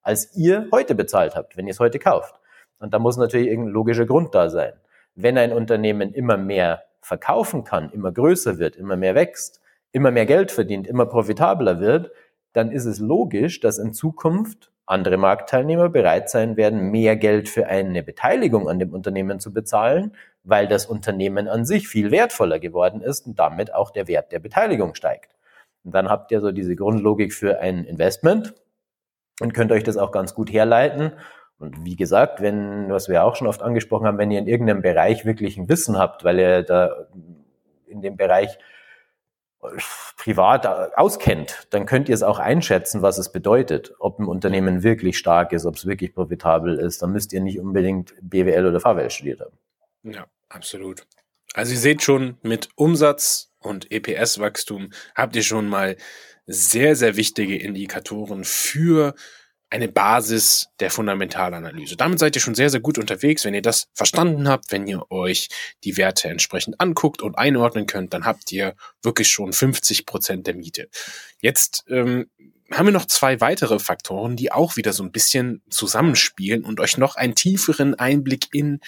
als 0.02 0.36
ihr 0.36 0.68
heute 0.74 0.94
bezahlt 0.94 1.38
habt, 1.38 1.56
wenn 1.56 1.66
ihr 1.66 1.72
es 1.72 1.80
heute 1.80 1.98
kauft. 1.98 2.36
Und 2.80 2.94
da 2.94 3.00
muss 3.00 3.18
natürlich 3.18 3.48
irgendein 3.48 3.74
logischer 3.74 4.06
Grund 4.06 4.36
da 4.36 4.50
sein. 4.50 4.74
Wenn 5.16 5.38
ein 5.38 5.54
Unternehmen 5.54 6.14
immer 6.14 6.38
mehr 6.38 6.84
verkaufen 7.02 7.64
kann, 7.64 7.90
immer 7.92 8.12
größer 8.12 8.60
wird, 8.60 8.76
immer 8.76 8.98
mehr 8.98 9.16
wächst, 9.16 9.62
immer 9.92 10.12
mehr 10.12 10.26
Geld 10.26 10.52
verdient, 10.52 10.88
immer 10.88 11.06
profitabler 11.06 11.80
wird, 11.80 12.12
dann 12.54 12.72
ist 12.72 12.86
es 12.86 13.00
logisch, 13.00 13.60
dass 13.60 13.78
in 13.78 13.94
Zukunft 13.94 14.72
andere 14.86 15.18
Marktteilnehmer 15.18 15.90
bereit 15.90 16.30
sein 16.30 16.56
werden, 16.56 16.92
mehr 16.92 17.18
Geld 17.18 17.50
für 17.50 17.68
eine 17.68 18.04
Beteiligung 18.04 18.70
an 18.70 18.80
dem 18.80 18.94
Unternehmen 18.94 19.40
zu 19.40 19.54
bezahlen, 19.54 20.16
weil 20.44 20.68
das 20.68 20.86
Unternehmen 20.86 21.48
an 21.48 21.66
sich 21.66 21.88
viel 21.88 22.10
wertvoller 22.10 22.60
geworden 22.60 23.02
ist 23.02 23.28
und 23.28 23.38
damit 23.38 23.74
auch 23.74 23.92
der 23.92 24.08
Wert 24.08 24.32
der 24.32 24.40
Beteiligung 24.40 24.96
steigt. 24.96 25.36
Und 25.84 25.94
dann 25.94 26.10
habt 26.10 26.32
ihr 26.32 26.40
so 26.40 26.52
diese 26.52 26.76
Grundlogik 26.76 27.34
für 27.34 27.60
ein 27.60 27.84
Investment 27.84 28.54
und 29.42 29.54
könnt 29.54 29.72
euch 29.72 29.84
das 29.84 29.98
auch 29.98 30.12
ganz 30.12 30.34
gut 30.34 30.52
herleiten. 30.52 31.14
Und 31.60 31.86
wie 31.86 31.96
gesagt, 31.96 32.42
wenn, 32.42 32.90
was 32.90 33.10
wir 33.10 33.24
auch 33.24 33.36
schon 33.36 33.48
oft 33.48 33.62
angesprochen 33.62 34.06
haben, 34.06 34.18
wenn 34.18 34.32
ihr 34.32 34.40
in 34.40 34.48
irgendeinem 34.48 34.82
Bereich 34.82 35.26
wirklich 35.26 35.58
ein 35.58 35.70
Wissen 35.70 35.98
habt, 35.98 36.24
weil 36.24 36.40
ihr 36.40 36.64
da 36.64 37.08
in 37.88 38.02
dem 38.02 38.16
Bereich 38.16 38.58
privat 40.18 40.66
auskennt, 40.98 41.68
dann 41.72 41.86
könnt 41.86 42.10
ihr 42.10 42.16
es 42.16 42.24
auch 42.24 42.40
einschätzen, 42.40 43.02
was 43.02 43.18
es 43.18 43.32
bedeutet, 43.32 43.94
ob 44.00 44.20
ein 44.20 44.28
Unternehmen 44.28 44.84
wirklich 44.84 45.18
stark 45.18 45.52
ist, 45.52 45.66
ob 45.66 45.76
es 45.76 45.88
wirklich 45.88 46.14
profitabel 46.14 46.78
ist. 46.78 47.02
Dann 47.02 47.12
müsst 47.12 47.34
ihr 47.34 47.42
nicht 47.42 47.60
unbedingt 47.60 48.14
BWL 48.22 48.68
oder 48.68 48.80
VWL 48.80 49.10
studiert 49.10 49.42
haben. 49.42 49.58
Ja, 50.04 50.26
absolut. 50.50 51.08
Also 51.54 51.74
ihr 51.74 51.80
seht 51.80 52.04
schon, 52.04 52.38
mit 52.44 52.70
Umsatz 52.76 53.52
und 53.60 53.92
EPS-Wachstum 53.92 54.92
habt 55.16 55.36
ihr 55.36 55.44
schon 55.44 55.68
mal 55.68 55.98
sehr, 56.46 56.96
sehr 56.96 57.18
wichtige 57.18 57.58
Indikatoren 57.58 58.44
für 58.44 59.16
eine 59.70 59.88
Basis 59.88 60.70
der 60.80 60.90
Fundamentalanalyse. 60.90 61.98
Damit 61.98 62.20
seid 62.20 62.36
ihr 62.36 62.42
schon 62.42 62.56
sehr, 62.56 62.70
sehr 62.70 62.80
gut 62.80 62.98
unterwegs. 62.98 63.44
Wenn 63.44 63.54
ihr 63.54 63.62
das 63.62 63.88
verstanden 63.94 64.48
habt, 64.48 64.72
wenn 64.72 64.88
ihr 64.88 65.12
euch 65.12 65.50
die 65.84 65.98
Werte 65.98 66.30
entsprechend 66.30 66.80
anguckt 66.80 67.22
und 67.22 67.38
einordnen 67.38 67.86
könnt, 67.86 68.14
dann 68.14 68.26
habt 68.26 68.52
ihr 68.52 68.76
wirklich 69.02 69.28
schon 69.28 69.52
50 69.52 70.06
Prozent 70.06 70.48
der 70.48 70.56
Miete. 70.56 70.90
Jetzt 71.42 71.84
ähm, 71.90 72.30
haben 72.72 72.86
wir 72.88 72.94
noch 72.94 73.06
zwei 73.06 73.42
weitere 73.42 73.80
Faktoren, 73.80 74.36
die 74.36 74.52
auch 74.52 74.78
wieder 74.78 74.94
so 74.94 75.04
ein 75.04 75.12
bisschen 75.12 75.62
zusammenspielen 75.70 76.64
und 76.64 76.80
euch 76.80 76.98
noch 76.98 77.16
einen 77.16 77.36
tieferen 77.36 77.96
Einblick 77.96 78.48
in 78.54 78.80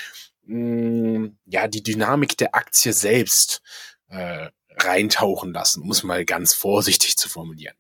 mh, 0.45 1.19
mm, 1.19 1.37
ja 1.45 1.67
die 1.67 1.83
Dynamik 1.83 2.37
der 2.37 2.55
Aktie 2.55 2.93
selbst 2.93 3.61
äh, 4.09 4.49
reintauchen 4.85 5.53
lassen, 5.53 5.81
um 5.81 5.91
es 5.91 6.03
mal 6.03 6.25
ganz 6.25 6.53
vorsichtig 6.53 7.17
zu 7.17 7.29
formulieren. 7.29 7.75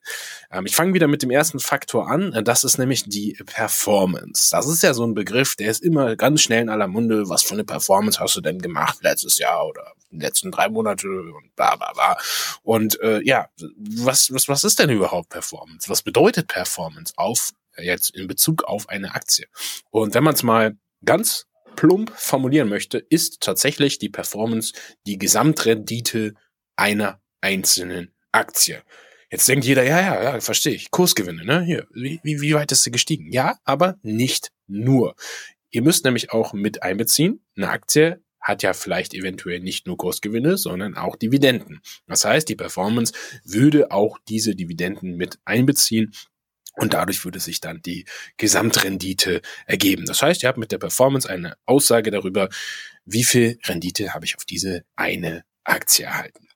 Ähm, 0.51 0.65
ich 0.65 0.75
fange 0.75 0.93
wieder 0.93 1.07
mit 1.07 1.21
dem 1.21 1.31
ersten 1.31 1.59
Faktor 1.59 2.09
an. 2.09 2.33
Äh, 2.33 2.43
das 2.43 2.63
ist 2.63 2.77
nämlich 2.77 3.03
die 3.05 3.37
Performance. 3.45 4.49
Das 4.51 4.67
ist 4.67 4.83
ja 4.83 4.93
so 4.93 5.05
ein 5.05 5.13
Begriff, 5.13 5.55
der 5.55 5.71
ist 5.71 5.83
immer 5.83 6.15
ganz 6.15 6.41
schnell 6.41 6.61
in 6.61 6.69
aller 6.69 6.87
Munde. 6.87 7.29
Was 7.29 7.43
für 7.43 7.53
eine 7.53 7.63
Performance 7.63 8.19
hast 8.19 8.35
du 8.35 8.41
denn 8.41 8.59
gemacht 8.59 8.99
letztes 9.01 9.37
Jahr 9.37 9.67
oder 9.67 9.93
die 10.11 10.19
letzten 10.19 10.51
drei 10.51 10.69
Monate 10.69 11.07
und 11.07 11.55
bla 11.55 11.75
bla 11.75 11.93
bla. 11.93 12.17
Und 12.63 12.99
äh, 13.01 13.21
ja, 13.23 13.49
was, 13.77 14.33
was, 14.33 14.47
was 14.47 14.63
ist 14.63 14.79
denn 14.79 14.89
überhaupt 14.89 15.29
Performance? 15.29 15.89
Was 15.89 16.01
bedeutet 16.01 16.47
Performance 16.47 17.13
auf 17.15 17.51
äh, 17.75 17.85
jetzt 17.85 18.15
in 18.15 18.27
Bezug 18.27 18.63
auf 18.63 18.89
eine 18.89 19.13
Aktie? 19.13 19.47
Und 19.91 20.13
wenn 20.15 20.23
man 20.23 20.33
es 20.33 20.43
mal 20.43 20.77
ganz 21.05 21.45
plump 21.75 22.11
formulieren 22.15 22.67
möchte, 22.67 22.97
ist 22.97 23.41
tatsächlich 23.41 23.99
die 23.99 24.09
Performance 24.09 24.73
die 25.05 25.17
Gesamtrendite 25.17 26.33
einer 26.79 27.21
einzelnen 27.41 28.13
Aktie. 28.31 28.81
Jetzt 29.31 29.47
denkt 29.47 29.65
jeder, 29.65 29.83
ja, 29.83 30.01
ja, 30.01 30.23
ja, 30.23 30.39
verstehe 30.39 30.73
ich. 30.73 30.89
Kursgewinne, 30.89 31.45
ne? 31.45 31.61
Hier, 31.61 31.87
wie, 31.93 32.19
wie, 32.23 32.41
wie 32.41 32.53
weit 32.55 32.71
ist 32.71 32.83
sie 32.83 32.91
gestiegen? 32.91 33.31
Ja, 33.31 33.59
aber 33.63 33.97
nicht 34.01 34.51
nur. 34.67 35.15
Ihr 35.69 35.83
müsst 35.83 36.03
nämlich 36.03 36.31
auch 36.31 36.53
mit 36.53 36.81
einbeziehen, 36.81 37.45
eine 37.55 37.69
Aktie 37.69 38.23
hat 38.41 38.63
ja 38.63 38.73
vielleicht 38.73 39.13
eventuell 39.13 39.59
nicht 39.59 39.85
nur 39.85 39.97
Kursgewinne, 39.97 40.57
sondern 40.57 40.95
auch 40.95 41.15
Dividenden. 41.15 41.81
Das 42.07 42.25
heißt, 42.25 42.47
die 42.49 42.55
Performance 42.55 43.13
würde 43.43 43.91
auch 43.91 44.17
diese 44.27 44.55
Dividenden 44.55 45.15
mit 45.17 45.37
einbeziehen 45.45 46.13
und 46.75 46.93
dadurch 46.93 47.23
würde 47.25 47.39
sich 47.39 47.59
dann 47.59 47.81
die 47.81 48.05
Gesamtrendite 48.37 49.41
ergeben. 49.65 50.05
Das 50.05 50.21
heißt, 50.21 50.41
ihr 50.41 50.49
habt 50.49 50.57
mit 50.57 50.71
der 50.71 50.77
Performance 50.77 51.29
eine 51.29 51.55
Aussage 51.65 52.09
darüber, 52.09 52.49
wie 53.05 53.25
viel 53.25 53.59
Rendite 53.65 54.13
habe 54.13 54.25
ich 54.25 54.37
auf 54.37 54.45
diese 54.45 54.83
eine 54.95 55.43
Aktie 55.65 56.05
erhalten. 56.05 56.48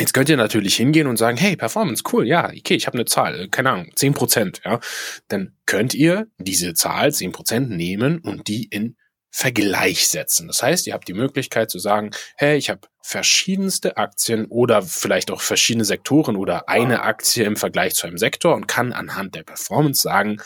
Jetzt 0.00 0.14
könnt 0.14 0.28
ihr 0.28 0.36
natürlich 0.36 0.76
hingehen 0.76 1.08
und 1.08 1.16
sagen, 1.16 1.36
hey, 1.36 1.56
Performance, 1.56 2.04
cool, 2.12 2.26
ja, 2.26 2.46
okay, 2.46 2.74
ich 2.74 2.86
habe 2.86 2.96
eine 2.96 3.04
Zahl, 3.04 3.40
äh, 3.40 3.48
keine 3.48 3.70
Ahnung, 3.70 3.90
zehn 3.96 4.14
Prozent, 4.14 4.60
ja. 4.64 4.80
Dann 5.28 5.56
könnt 5.66 5.94
ihr 5.94 6.28
diese 6.38 6.74
Zahl, 6.74 7.12
zehn 7.12 7.32
Prozent, 7.32 7.70
nehmen 7.70 8.20
und 8.20 8.46
die 8.48 8.64
in 8.64 8.96
Vergleich 9.30 10.08
setzen. 10.08 10.46
Das 10.46 10.62
heißt, 10.62 10.86
ihr 10.86 10.94
habt 10.94 11.06
die 11.06 11.14
Möglichkeit 11.14 11.70
zu 11.70 11.78
sagen, 11.78 12.10
hey, 12.36 12.56
ich 12.56 12.70
habe 12.70 12.80
verschiedenste 13.02 13.96
Aktien 13.96 14.46
oder 14.46 14.82
vielleicht 14.82 15.30
auch 15.30 15.40
verschiedene 15.40 15.84
Sektoren 15.84 16.36
oder 16.36 16.68
eine 16.68 17.02
Aktie 17.02 17.44
im 17.44 17.56
Vergleich 17.56 17.94
zu 17.94 18.06
einem 18.06 18.18
Sektor 18.18 18.54
und 18.54 18.68
kann 18.68 18.92
anhand 18.92 19.34
der 19.34 19.42
Performance 19.42 20.00
sagen, 20.00 20.38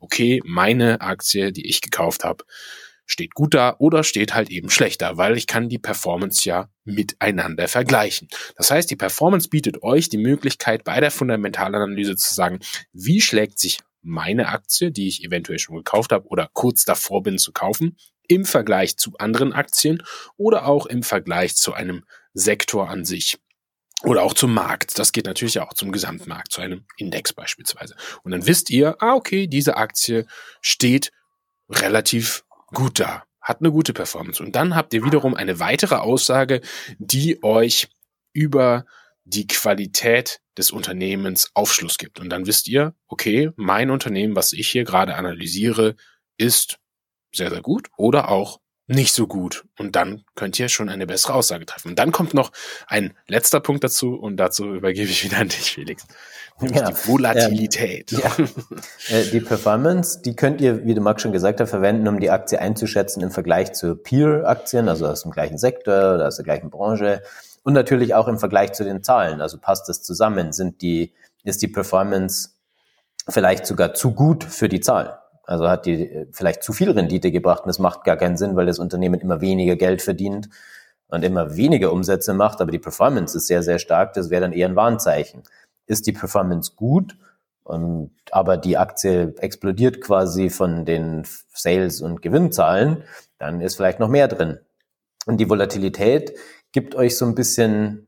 okay, 0.00 0.40
meine 0.44 1.00
Aktie, 1.00 1.52
die 1.52 1.66
ich 1.68 1.80
gekauft 1.80 2.24
habe, 2.24 2.44
steht 3.06 3.34
gut 3.34 3.54
da 3.54 3.76
oder 3.78 4.04
steht 4.04 4.34
halt 4.34 4.50
eben 4.50 4.68
schlechter, 4.68 5.16
weil 5.16 5.36
ich 5.36 5.46
kann 5.46 5.68
die 5.68 5.78
Performance 5.78 6.46
ja 6.46 6.68
miteinander 6.84 7.68
vergleichen. 7.68 8.28
Das 8.56 8.70
heißt, 8.70 8.90
die 8.90 8.96
Performance 8.96 9.48
bietet 9.48 9.82
euch 9.82 10.08
die 10.08 10.18
Möglichkeit 10.18 10.84
bei 10.84 11.00
der 11.00 11.10
Fundamentalanalyse 11.10 12.16
zu 12.16 12.34
sagen, 12.34 12.60
wie 12.92 13.20
schlägt 13.20 13.58
sich 13.58 13.78
meine 14.02 14.48
Aktie, 14.48 14.92
die 14.92 15.08
ich 15.08 15.24
eventuell 15.24 15.58
schon 15.58 15.76
gekauft 15.76 16.12
habe 16.12 16.26
oder 16.28 16.48
kurz 16.52 16.84
davor 16.84 17.22
bin 17.22 17.38
zu 17.38 17.52
kaufen, 17.52 17.96
im 18.28 18.44
Vergleich 18.44 18.96
zu 18.96 19.16
anderen 19.18 19.52
Aktien 19.52 20.02
oder 20.36 20.66
auch 20.66 20.86
im 20.86 21.02
Vergleich 21.02 21.56
zu 21.56 21.74
einem 21.74 22.04
Sektor 22.32 22.88
an 22.88 23.04
sich. 23.04 23.38
Oder 24.02 24.22
auch 24.22 24.34
zum 24.34 24.52
Markt. 24.52 24.98
Das 24.98 25.12
geht 25.12 25.24
natürlich 25.24 25.58
auch 25.58 25.72
zum 25.72 25.90
Gesamtmarkt, 25.90 26.52
zu 26.52 26.60
einem 26.60 26.84
Index 26.98 27.32
beispielsweise. 27.32 27.96
Und 28.22 28.32
dann 28.32 28.46
wisst 28.46 28.68
ihr, 28.68 28.96
ah, 29.00 29.14
okay, 29.14 29.46
diese 29.46 29.76
Aktie 29.78 30.26
steht 30.60 31.12
relativ 31.68 32.44
gut 32.66 33.00
da, 33.00 33.24
hat 33.40 33.60
eine 33.60 33.70
gute 33.70 33.92
Performance. 33.92 34.42
Und 34.42 34.56
dann 34.56 34.74
habt 34.74 34.92
ihr 34.94 35.04
wiederum 35.04 35.34
eine 35.34 35.60
weitere 35.60 35.96
Aussage, 35.96 36.60
die 36.98 37.42
euch 37.42 37.88
über 38.32 38.86
die 39.24 39.46
Qualität 39.46 40.40
des 40.56 40.70
Unternehmens 40.70 41.50
Aufschluss 41.54 41.98
gibt. 41.98 42.20
Und 42.20 42.30
dann 42.30 42.46
wisst 42.46 42.68
ihr, 42.68 42.94
okay, 43.08 43.50
mein 43.56 43.90
Unternehmen, 43.90 44.36
was 44.36 44.52
ich 44.52 44.68
hier 44.68 44.84
gerade 44.84 45.16
analysiere, 45.16 45.96
ist 46.38 46.78
sehr, 47.34 47.50
sehr 47.50 47.62
gut 47.62 47.88
oder 47.96 48.30
auch 48.30 48.60
nicht 48.86 49.12
so 49.12 49.26
gut. 49.26 49.64
Und 49.78 49.96
dann 49.96 50.24
könnt 50.34 50.58
ihr 50.58 50.68
schon 50.68 50.88
eine 50.88 51.06
bessere 51.06 51.34
Aussage 51.34 51.66
treffen. 51.66 51.88
Und 51.88 51.98
dann 51.98 52.12
kommt 52.12 52.34
noch 52.34 52.52
ein 52.86 53.16
letzter 53.26 53.60
Punkt 53.60 53.82
dazu 53.82 54.14
und 54.14 54.36
dazu 54.36 54.74
übergebe 54.74 55.10
ich 55.10 55.24
wieder 55.24 55.38
an 55.38 55.48
dich, 55.48 55.72
Felix. 55.72 56.06
Nämlich 56.60 56.80
ja, 56.80 56.90
die 56.90 57.08
Volatilität. 57.08 58.12
Ähm, 58.12 58.18
ja. 58.20 59.16
Äh, 59.16 59.24
die 59.30 59.40
Performance, 59.40 60.22
die 60.22 60.34
könnt 60.34 60.60
ihr, 60.60 60.84
wie 60.86 60.94
du 60.94 61.00
Marc 61.00 61.20
schon 61.20 61.32
gesagt 61.32 61.60
hast, 61.60 61.70
verwenden, 61.70 62.08
um 62.08 62.18
die 62.18 62.30
Aktie 62.30 62.58
einzuschätzen 62.58 63.22
im 63.22 63.30
Vergleich 63.30 63.74
zu 63.74 63.94
Peer-Aktien, 63.96 64.88
also 64.88 65.06
aus 65.06 65.22
dem 65.22 65.32
gleichen 65.32 65.58
Sektor 65.58 66.14
oder 66.14 66.28
aus 66.28 66.36
der 66.36 66.44
gleichen 66.44 66.70
Branche. 66.70 67.22
Und 67.62 67.74
natürlich 67.74 68.14
auch 68.14 68.28
im 68.28 68.38
Vergleich 68.38 68.72
zu 68.72 68.84
den 68.84 69.02
Zahlen. 69.02 69.40
Also 69.40 69.58
passt 69.58 69.88
das 69.88 70.02
zusammen? 70.02 70.52
Sind 70.52 70.80
die, 70.80 71.12
ist 71.44 71.60
die 71.60 71.68
Performance 71.68 72.50
vielleicht 73.28 73.66
sogar 73.66 73.92
zu 73.92 74.12
gut 74.12 74.44
für 74.44 74.68
die 74.68 74.80
Zahlen? 74.80 75.10
Also 75.44 75.68
hat 75.68 75.84
die 75.84 76.08
äh, 76.08 76.26
vielleicht 76.32 76.62
zu 76.62 76.72
viel 76.72 76.90
Rendite 76.90 77.30
gebracht 77.30 77.62
und 77.62 77.68
das 77.68 77.78
macht 77.78 78.04
gar 78.04 78.16
keinen 78.16 78.36
Sinn, 78.36 78.56
weil 78.56 78.66
das 78.66 78.78
Unternehmen 78.78 79.20
immer 79.20 79.40
weniger 79.40 79.76
Geld 79.76 80.02
verdient 80.02 80.48
und 81.08 81.22
immer 81.22 81.56
weniger 81.56 81.92
Umsätze 81.92 82.34
macht, 82.34 82.60
aber 82.60 82.72
die 82.72 82.78
Performance 82.78 83.36
ist 83.36 83.46
sehr, 83.46 83.62
sehr 83.62 83.78
stark. 83.78 84.14
Das 84.14 84.30
wäre 84.30 84.40
dann 84.40 84.52
eher 84.52 84.68
ein 84.68 84.76
Warnzeichen. 84.76 85.42
Ist 85.86 86.06
die 86.06 86.12
Performance 86.12 86.72
gut, 86.76 87.16
und, 87.66 88.12
aber 88.30 88.58
die 88.58 88.78
Aktie 88.78 89.34
explodiert 89.38 90.00
quasi 90.00 90.50
von 90.50 90.84
den 90.84 91.26
Sales- 91.52 92.00
und 92.00 92.22
Gewinnzahlen, 92.22 93.02
dann 93.38 93.60
ist 93.60 93.74
vielleicht 93.74 93.98
noch 93.98 94.08
mehr 94.08 94.28
drin. 94.28 94.60
Und 95.26 95.38
die 95.38 95.50
Volatilität 95.50 96.32
gibt 96.70 96.94
euch 96.94 97.16
so 97.16 97.26
ein 97.26 97.34
bisschen 97.34 98.06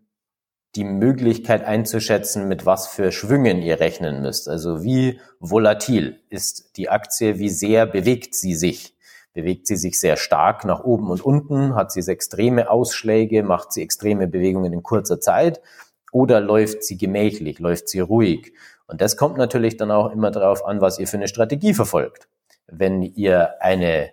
die 0.77 0.85
Möglichkeit 0.85 1.65
einzuschätzen, 1.65 2.47
mit 2.47 2.67
was 2.67 2.87
für 2.87 3.11
Schwüngen 3.11 3.61
ihr 3.61 3.81
rechnen 3.81 4.23
müsst. 4.23 4.49
Also 4.49 4.85
wie 4.85 5.19
volatil 5.41 6.21
ist 6.29 6.77
die 6.77 6.89
Aktie, 6.89 7.41
wie 7.41 7.51
sehr 7.51 7.85
bewegt 7.87 8.37
sie 8.37 8.55
sich? 8.55 8.97
Bewegt 9.33 9.67
sie 9.67 9.77
sich 9.77 9.99
sehr 9.99 10.17
stark 10.17 10.65
nach 10.65 10.85
oben 10.85 11.11
und 11.11 11.21
unten? 11.21 11.75
Hat 11.75 11.91
sie 11.91 12.01
extreme 12.09 12.71
Ausschläge? 12.71 13.43
Macht 13.43 13.73
sie 13.73 13.83
extreme 13.83 14.29
Bewegungen 14.29 14.73
in 14.73 14.85
kurzer 14.85 15.21
Zeit? 15.21 15.61
Oder 16.13 16.41
läuft 16.41 16.85
sie 16.85 16.97
gemächlich? 16.97 17.59
Läuft 17.59 17.89
sie 17.89 18.01
ruhig? 18.01 18.53
Und 18.87 19.01
das 19.01 19.17
kommt 19.17 19.37
natürlich 19.37 19.77
dann 19.77 19.91
auch 19.91 20.11
immer 20.11 20.31
darauf 20.31 20.65
an, 20.65 20.81
was 20.81 20.99
ihr 20.99 21.07
für 21.07 21.19
eine 21.19 21.29
Strategie 21.29 21.75
verfolgt. 21.75 22.29
Wenn 22.67 23.03
ihr 23.03 23.63
eine 23.63 24.11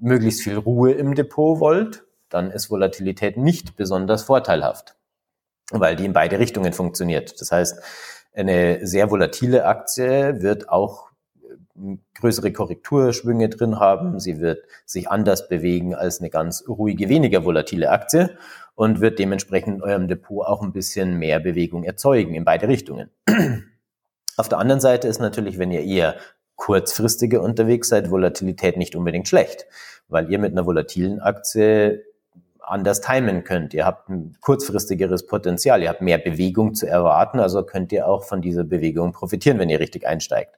möglichst 0.00 0.42
viel 0.42 0.56
Ruhe 0.56 0.92
im 0.92 1.14
Depot 1.14 1.60
wollt, 1.60 2.04
dann 2.28 2.50
ist 2.50 2.70
Volatilität 2.70 3.36
nicht 3.36 3.76
besonders 3.76 4.22
vorteilhaft 4.22 4.96
weil 5.72 5.96
die 5.96 6.04
in 6.04 6.12
beide 6.12 6.38
Richtungen 6.38 6.72
funktioniert. 6.72 7.40
Das 7.40 7.50
heißt, 7.50 7.80
eine 8.34 8.86
sehr 8.86 9.10
volatile 9.10 9.64
Aktie 9.64 10.42
wird 10.42 10.68
auch 10.68 11.10
größere 12.14 12.52
Korrekturschwünge 12.52 13.48
drin 13.48 13.78
haben. 13.78 14.20
Sie 14.20 14.40
wird 14.40 14.64
sich 14.84 15.08
anders 15.08 15.48
bewegen 15.48 15.94
als 15.94 16.20
eine 16.20 16.30
ganz 16.30 16.64
ruhige, 16.68 17.08
weniger 17.08 17.44
volatile 17.44 17.90
Aktie 17.90 18.36
und 18.74 19.00
wird 19.00 19.18
dementsprechend 19.18 19.76
in 19.76 19.82
eurem 19.82 20.08
Depot 20.08 20.46
auch 20.46 20.62
ein 20.62 20.72
bisschen 20.72 21.18
mehr 21.18 21.40
Bewegung 21.40 21.84
erzeugen 21.84 22.34
in 22.34 22.44
beide 22.44 22.68
Richtungen. 22.68 23.10
Auf 24.36 24.48
der 24.48 24.58
anderen 24.58 24.80
Seite 24.80 25.08
ist 25.08 25.20
natürlich, 25.20 25.58
wenn 25.58 25.70
ihr 25.70 25.82
eher 25.82 26.16
kurzfristiger 26.56 27.42
unterwegs 27.42 27.88
seid, 27.88 28.10
Volatilität 28.10 28.76
nicht 28.76 28.94
unbedingt 28.94 29.28
schlecht, 29.28 29.66
weil 30.08 30.30
ihr 30.30 30.38
mit 30.38 30.52
einer 30.52 30.66
volatilen 30.66 31.20
Aktie 31.20 32.04
anders 32.60 33.00
timen 33.00 33.44
könnt. 33.44 33.74
Ihr 33.74 33.84
habt 33.84 34.08
ein 34.08 34.36
kurzfristigeres 34.40 35.26
Potenzial, 35.26 35.82
ihr 35.82 35.88
habt 35.88 36.00
mehr 36.00 36.18
Bewegung 36.18 36.74
zu 36.74 36.86
erwarten, 36.86 37.40
also 37.40 37.64
könnt 37.64 37.92
ihr 37.92 38.06
auch 38.06 38.24
von 38.24 38.40
dieser 38.40 38.64
Bewegung 38.64 39.12
profitieren, 39.12 39.58
wenn 39.58 39.68
ihr 39.68 39.80
richtig 39.80 40.06
einsteigt. 40.06 40.54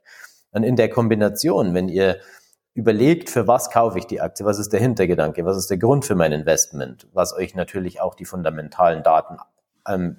Und 0.54 0.62
in 0.62 0.76
der 0.76 0.88
Kombination, 0.88 1.75
wenn 1.75 1.88
ihr 1.88 2.18
überlegt, 2.73 3.28
für 3.28 3.46
was 3.46 3.70
kaufe 3.70 3.99
ich 3.99 4.06
die 4.06 4.20
Aktie, 4.20 4.46
was 4.46 4.58
ist 4.58 4.73
der 4.73 4.80
Hintergedanke, 4.80 5.44
was 5.44 5.56
ist 5.56 5.68
der 5.68 5.78
Grund 5.78 6.04
für 6.04 6.14
mein 6.14 6.32
Investment, 6.32 7.06
was 7.12 7.34
euch 7.34 7.54
natürlich 7.54 8.00
auch 8.00 8.14
die 8.14 8.25
fundamentalen 8.25 9.02
Daten, 9.02 9.37
ähm, 9.87 10.16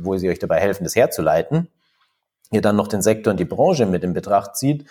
wo 0.00 0.16
sie 0.16 0.28
euch 0.28 0.38
dabei 0.38 0.60
helfen, 0.60 0.84
das 0.84 0.94
herzuleiten, 0.94 1.68
ihr 2.50 2.60
dann 2.60 2.76
noch 2.76 2.88
den 2.88 3.02
Sektor 3.02 3.30
und 3.30 3.40
die 3.40 3.44
Branche 3.44 3.86
mit 3.86 4.04
in 4.04 4.12
Betracht 4.12 4.56
zieht, 4.56 4.84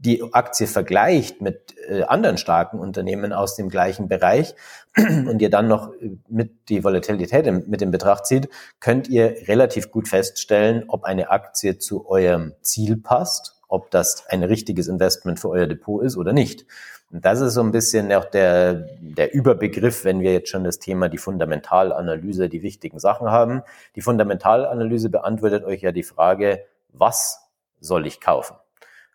die 0.00 0.32
Aktie 0.32 0.66
vergleicht 0.66 1.42
mit 1.42 1.74
äh, 1.88 2.04
anderen 2.04 2.38
starken 2.38 2.78
Unternehmen 2.78 3.34
aus 3.34 3.54
dem 3.56 3.68
gleichen 3.68 4.08
Bereich 4.08 4.54
und 4.96 5.42
ihr 5.42 5.50
dann 5.50 5.68
noch 5.68 5.92
äh, 5.94 6.16
mit 6.28 6.70
die 6.70 6.82
Volatilität 6.82 7.46
in, 7.46 7.68
mit 7.68 7.82
in 7.82 7.90
Betracht 7.90 8.26
zieht, 8.26 8.48
könnt 8.80 9.08
ihr 9.08 9.46
relativ 9.46 9.90
gut 9.90 10.08
feststellen, 10.08 10.84
ob 10.88 11.04
eine 11.04 11.30
Aktie 11.30 11.78
zu 11.78 12.08
eurem 12.08 12.54
Ziel 12.62 12.96
passt, 12.96 13.59
ob 13.70 13.90
das 13.90 14.26
ein 14.28 14.42
richtiges 14.42 14.88
Investment 14.88 15.38
für 15.38 15.48
euer 15.48 15.66
Depot 15.66 16.02
ist 16.02 16.16
oder 16.16 16.32
nicht. 16.32 16.66
Und 17.12 17.24
das 17.24 17.40
ist 17.40 17.54
so 17.54 17.62
ein 17.62 17.70
bisschen 17.70 18.12
auch 18.12 18.24
der, 18.24 18.74
der 19.00 19.32
Überbegriff, 19.32 20.04
wenn 20.04 20.20
wir 20.20 20.32
jetzt 20.32 20.48
schon 20.48 20.64
das 20.64 20.78
Thema 20.78 21.08
die 21.08 21.18
Fundamentalanalyse, 21.18 22.48
die 22.48 22.62
wichtigen 22.62 22.98
Sachen 22.98 23.30
haben. 23.30 23.62
Die 23.94 24.00
Fundamentalanalyse 24.00 25.08
beantwortet 25.08 25.64
euch 25.64 25.82
ja 25.82 25.92
die 25.92 26.02
Frage, 26.02 26.64
was 26.92 27.48
soll 27.80 28.06
ich 28.06 28.20
kaufen? 28.20 28.56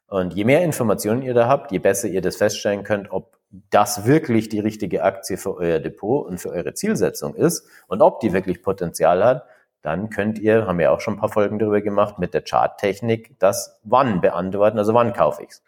Und 0.08 0.34
je 0.34 0.46
mehr 0.46 0.64
Informationen 0.64 1.22
ihr 1.22 1.34
da 1.34 1.48
habt, 1.48 1.72
je 1.72 1.80
besser 1.80 2.08
ihr 2.08 2.22
das 2.22 2.38
feststellen 2.38 2.84
könnt, 2.84 3.12
ob 3.12 3.38
das 3.70 4.06
wirklich 4.06 4.50
die 4.50 4.60
richtige 4.60 5.04
Aktie 5.04 5.38
für 5.38 5.56
euer 5.56 5.80
Depot 5.80 6.26
und 6.26 6.40
für 6.40 6.50
eure 6.50 6.74
Zielsetzung 6.74 7.36
ist 7.36 7.68
und 7.88 8.02
ob 8.02 8.20
die 8.20 8.34
wirklich 8.34 8.62
Potenzial 8.62 9.24
hat, 9.24 9.46
dann 9.86 10.10
könnt 10.10 10.40
ihr, 10.40 10.66
haben 10.66 10.80
wir 10.80 10.92
auch 10.92 11.00
schon 11.00 11.16
ein 11.16 11.20
paar 11.20 11.30
Folgen 11.30 11.60
darüber 11.60 11.82
gemacht, 11.82 12.18
mit 12.20 12.34
der 12.34 12.42
Charttechnik 12.42 13.40
das 13.40 13.80
wann 13.84 14.20
beantworten, 14.20 14.80
also 14.80 14.94
wann 14.94 15.14
kaufe 15.14 15.44
ich's. 15.44 15.64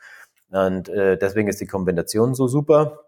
Und 0.49 0.89
äh, 0.89 1.17
deswegen 1.17 1.47
ist 1.47 1.61
die 1.61 1.67
Kombination 1.67 2.33
so 2.33 2.47
super. 2.47 2.99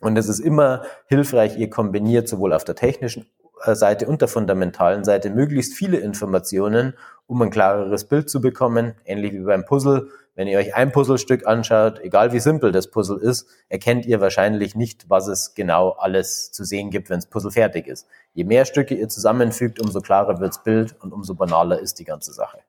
Und 0.00 0.16
es 0.16 0.28
ist 0.28 0.38
immer 0.38 0.82
hilfreich, 1.06 1.58
ihr 1.58 1.68
kombiniert 1.68 2.26
sowohl 2.26 2.54
auf 2.54 2.64
der 2.64 2.74
technischen 2.74 3.26
äh, 3.64 3.74
Seite 3.74 4.06
und 4.06 4.22
der 4.22 4.28
fundamentalen 4.28 5.04
Seite 5.04 5.28
möglichst 5.30 5.74
viele 5.74 5.98
Informationen, 5.98 6.94
um 7.26 7.42
ein 7.42 7.50
klareres 7.50 8.04
Bild 8.04 8.30
zu 8.30 8.40
bekommen, 8.40 8.94
ähnlich 9.04 9.32
wie 9.32 9.40
beim 9.40 9.66
Puzzle. 9.66 10.08
Wenn 10.40 10.48
ihr 10.48 10.56
euch 10.56 10.74
ein 10.74 10.90
Puzzlestück 10.90 11.46
anschaut, 11.46 12.00
egal 12.00 12.32
wie 12.32 12.40
simpel 12.40 12.72
das 12.72 12.90
Puzzle 12.90 13.18
ist, 13.18 13.46
erkennt 13.68 14.06
ihr 14.06 14.22
wahrscheinlich 14.22 14.74
nicht, 14.74 15.10
was 15.10 15.26
es 15.26 15.52
genau 15.52 15.90
alles 15.90 16.50
zu 16.50 16.64
sehen 16.64 16.88
gibt, 16.88 17.10
wenn 17.10 17.18
das 17.18 17.28
Puzzle 17.28 17.50
fertig 17.50 17.86
ist. 17.86 18.06
Je 18.32 18.44
mehr 18.44 18.64
Stücke 18.64 18.94
ihr 18.94 19.10
zusammenfügt, 19.10 19.78
umso 19.80 20.00
klarer 20.00 20.40
wirds 20.40 20.62
Bild 20.62 20.96
und 21.02 21.12
umso 21.12 21.34
banaler 21.34 21.78
ist 21.78 21.98
die 21.98 22.06
ganze 22.06 22.32
Sache. 22.32 22.60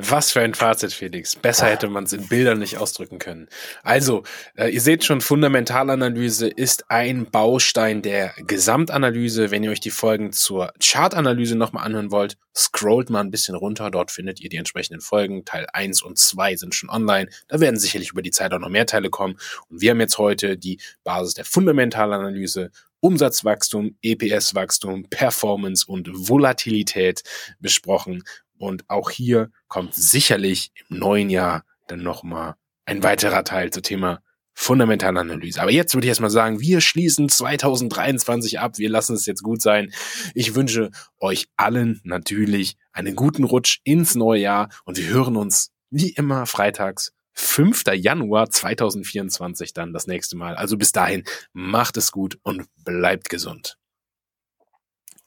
Was 0.00 0.30
für 0.30 0.42
ein 0.42 0.54
Fazit, 0.54 0.92
Felix. 0.92 1.34
Besser 1.34 1.66
hätte 1.66 1.88
man 1.88 2.04
es 2.04 2.12
in 2.12 2.28
Bildern 2.28 2.60
nicht 2.60 2.78
ausdrücken 2.78 3.18
können. 3.18 3.48
Also, 3.82 4.22
äh, 4.54 4.68
ihr 4.68 4.80
seht 4.80 5.02
schon, 5.02 5.20
Fundamentalanalyse 5.20 6.46
ist 6.46 6.88
ein 6.88 7.28
Baustein 7.28 8.00
der 8.00 8.32
Gesamtanalyse. 8.36 9.50
Wenn 9.50 9.64
ihr 9.64 9.72
euch 9.72 9.80
die 9.80 9.90
Folgen 9.90 10.30
zur 10.30 10.72
Chartanalyse 10.80 11.56
nochmal 11.56 11.84
anhören 11.84 12.12
wollt, 12.12 12.36
scrollt 12.56 13.10
mal 13.10 13.22
ein 13.22 13.32
bisschen 13.32 13.56
runter. 13.56 13.90
Dort 13.90 14.12
findet 14.12 14.40
ihr 14.40 14.48
die 14.48 14.58
entsprechenden 14.58 15.00
Folgen. 15.00 15.44
Teil 15.44 15.66
1 15.72 16.02
und 16.02 16.16
2 16.16 16.54
sind 16.54 16.76
schon 16.76 16.90
online. 16.90 17.28
Da 17.48 17.58
werden 17.58 17.80
sicherlich 17.80 18.12
über 18.12 18.22
die 18.22 18.30
Zeit 18.30 18.52
auch 18.52 18.60
noch 18.60 18.68
mehr 18.68 18.86
Teile 18.86 19.10
kommen. 19.10 19.36
Und 19.68 19.80
wir 19.80 19.90
haben 19.90 20.00
jetzt 20.00 20.18
heute 20.18 20.56
die 20.56 20.80
Basis 21.02 21.34
der 21.34 21.44
Fundamentalanalyse 21.44 22.70
Umsatzwachstum, 23.00 23.96
EPS-Wachstum, 24.02 25.08
Performance 25.08 25.84
und 25.86 26.08
Volatilität 26.12 27.22
besprochen. 27.60 28.24
Und 28.58 28.88
auch 28.88 29.10
hier 29.10 29.50
kommt 29.68 29.94
sicherlich 29.94 30.72
im 30.88 30.98
neuen 30.98 31.30
Jahr 31.30 31.64
dann 31.86 32.02
nochmal 32.02 32.54
ein 32.84 33.02
weiterer 33.02 33.44
Teil 33.44 33.70
zum 33.70 33.82
Thema 33.82 34.20
Fundamentalanalyse. 34.54 35.62
Aber 35.62 35.70
jetzt 35.70 35.94
würde 35.94 36.06
ich 36.06 36.08
erstmal 36.08 36.30
sagen, 36.30 36.58
wir 36.58 36.80
schließen 36.80 37.28
2023 37.28 38.58
ab. 38.58 38.76
Wir 38.76 38.90
lassen 38.90 39.14
es 39.14 39.24
jetzt 39.24 39.44
gut 39.44 39.62
sein. 39.62 39.92
Ich 40.34 40.56
wünsche 40.56 40.90
euch 41.20 41.46
allen 41.56 42.00
natürlich 42.02 42.76
einen 42.92 43.14
guten 43.14 43.44
Rutsch 43.44 43.78
ins 43.84 44.16
neue 44.16 44.40
Jahr 44.40 44.68
und 44.84 44.98
wir 44.98 45.08
hören 45.08 45.36
uns 45.36 45.70
wie 45.90 46.10
immer 46.10 46.44
freitags 46.46 47.12
5. 47.34 47.84
Januar 47.94 48.50
2024 48.50 49.74
dann 49.74 49.92
das 49.92 50.08
nächste 50.08 50.36
Mal. 50.36 50.56
Also 50.56 50.76
bis 50.76 50.90
dahin 50.90 51.22
macht 51.52 51.96
es 51.96 52.10
gut 52.10 52.38
und 52.42 52.66
bleibt 52.84 53.28
gesund. 53.28 53.78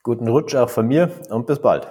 Guten 0.04 0.28
Rutsch 0.28 0.56
auch 0.56 0.70
von 0.70 0.88
mir 0.88 1.10
und 1.30 1.48
bis 1.48 1.60
bald. 1.60 1.88